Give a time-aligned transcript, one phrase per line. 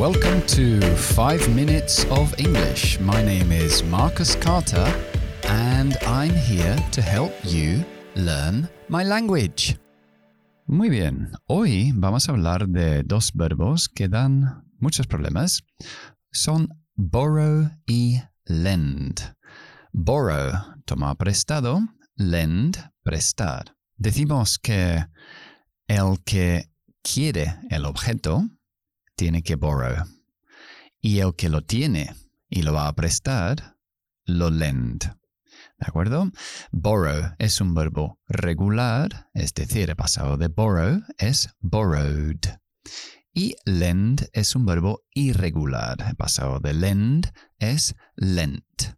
[0.00, 2.98] Welcome to 5 Minutes of English.
[3.00, 4.86] My name is Marcus Carter,
[5.44, 7.84] and I'm here to help you
[8.14, 9.76] learn my language.
[10.66, 15.60] Muy bien, hoy vamos a hablar de dos verbos que dan muchos problemas.
[16.32, 19.20] Son borrow y lend.
[19.92, 20.52] Borrow,
[20.86, 21.82] tomar prestado,
[22.16, 23.76] lend, prestar.
[23.98, 25.04] Decimos que
[25.88, 26.70] el que
[27.02, 28.48] quiere el objeto
[29.20, 30.06] tiene que borrow.
[31.02, 32.14] Y el que lo tiene
[32.48, 33.76] y lo va a prestar,
[34.24, 35.14] lo lend.
[35.78, 36.30] ¿De acuerdo?
[36.72, 42.40] Borrow es un verbo regular, es decir, el pasado de borrow es borrowed.
[43.34, 45.96] Y lend es un verbo irregular.
[46.08, 48.96] El pasado de lend es lent.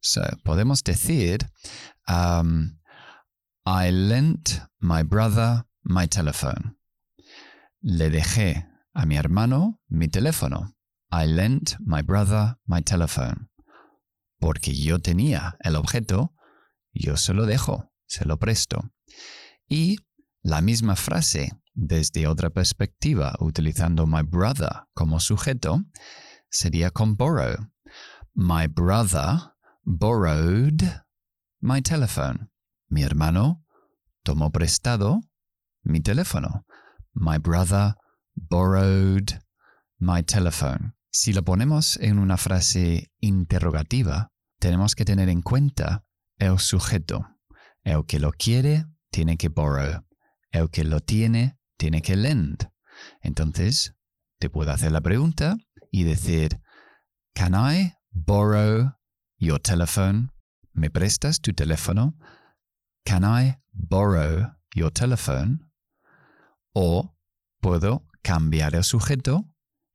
[0.00, 1.40] So, podemos decir,
[2.08, 2.78] um,
[3.66, 6.78] I lent my brother my telephone.
[7.82, 10.74] Le dejé a mi hermano mi teléfono.
[11.10, 13.48] I lent my brother my telephone.
[14.38, 16.34] Porque yo tenía el objeto,
[16.92, 18.90] yo se lo dejo, se lo presto.
[19.68, 19.98] Y
[20.42, 25.84] la misma frase, desde otra perspectiva, utilizando my brother como sujeto,
[26.50, 27.56] sería con borrow.
[28.34, 29.52] My brother
[29.84, 30.82] borrowed
[31.60, 32.50] my telephone.
[32.88, 33.64] Mi hermano
[34.24, 35.20] tomó prestado
[35.82, 36.66] mi teléfono.
[37.14, 37.94] My brother
[38.34, 39.40] borrowed
[39.98, 40.94] my telephone.
[41.10, 46.04] Si lo ponemos en una frase interrogativa, tenemos que tener en cuenta
[46.38, 47.26] el sujeto.
[47.82, 50.04] El que lo quiere tiene que borrow.
[50.50, 52.70] El que lo tiene tiene que lend.
[53.20, 53.94] Entonces,
[54.38, 55.56] te puedo hacer la pregunta
[55.90, 56.60] y decir,
[57.34, 58.92] Can I borrow
[59.38, 60.30] your telephone?
[60.72, 62.16] ¿Me prestas tu teléfono?
[63.04, 65.70] Can I borrow your telephone?
[66.72, 67.16] O
[67.60, 69.44] puedo cambiar el sujeto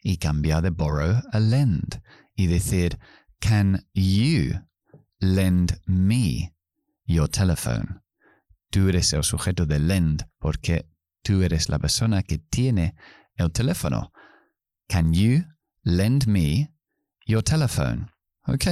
[0.04, 2.04] y cambiar de borrow a lend
[2.36, 3.00] y decir,
[3.40, 4.62] can you
[5.20, 6.54] lend me
[7.08, 8.04] your telephone?
[8.70, 10.88] Tú eres el sujeto de lend porque
[11.24, 12.94] tú eres la persona que tiene
[13.38, 14.12] el teléfono.
[14.88, 15.44] Can you
[15.84, 16.72] lend me
[17.26, 18.12] your telephone?
[18.46, 18.68] Ok,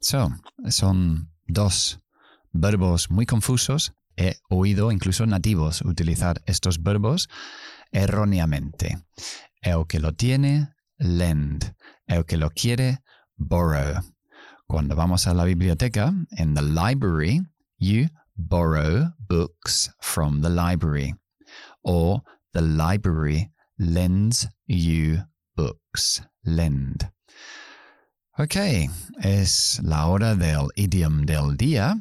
[0.00, 0.32] so,
[0.70, 2.00] son dos
[2.52, 3.92] verbos muy confusos.
[4.16, 7.28] He oído incluso nativos utilizar estos verbos
[7.94, 8.98] erróneamente.
[9.62, 11.74] El que lo tiene, lend.
[12.06, 12.98] El que lo quiere,
[13.36, 14.02] borrow.
[14.66, 17.40] Cuando vamos a la biblioteca, en the library,
[17.78, 21.14] you borrow books from the library.
[21.82, 22.22] Or
[22.52, 25.22] the library lends you
[25.56, 26.22] books.
[26.44, 27.10] Lend.
[28.36, 28.56] Ok,
[29.22, 31.94] es la hora del idiom del día.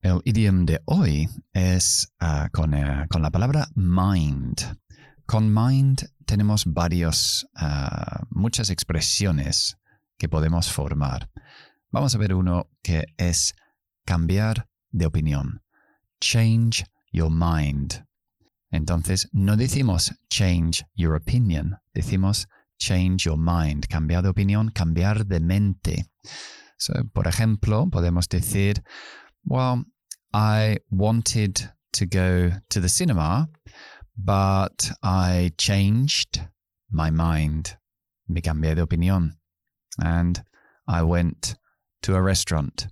[0.00, 2.08] El idiom de hoy es
[2.52, 4.78] con, uh, con la palabra mind.
[5.26, 9.76] Con mind tenemos varios, uh, muchas expresiones
[10.18, 11.30] que podemos formar.
[11.90, 13.54] Vamos a ver uno que es
[14.04, 15.62] cambiar de opinión.
[16.20, 18.04] Change your mind.
[18.70, 25.40] Entonces, no decimos change your opinion, decimos change your mind, cambiar de opinión, cambiar de
[25.40, 26.06] mente.
[26.78, 28.82] So, por ejemplo, podemos decir,
[29.44, 29.84] well,
[30.32, 33.50] I wanted to go to the cinema,
[34.16, 36.40] but I changed
[36.90, 37.76] my mind.
[38.28, 39.32] Me cambié de opinión.
[39.98, 40.42] And
[40.86, 41.56] I went
[42.02, 42.88] to a restaurant.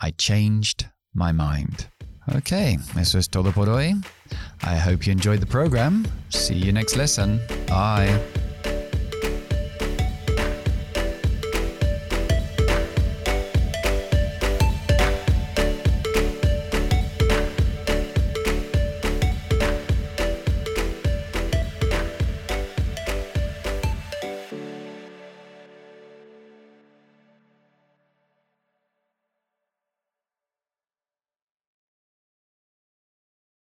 [0.00, 1.88] I changed my mind.
[2.34, 3.94] Okay, eso es todo por hoy.
[4.62, 6.06] I hope you enjoyed the program.
[6.28, 7.40] See you next lesson.
[7.66, 8.20] Bye.